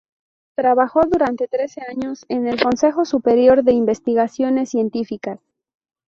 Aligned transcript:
Trabajó 0.55 1.01
durante 1.07 1.47
trece 1.47 1.81
años 1.87 2.25
en 2.27 2.47
el 2.47 2.59
Consejo 2.59 3.05
Superior 3.05 3.63
de 3.63 3.73
Investigaciones 3.73 4.69
Científicas. 4.71 5.37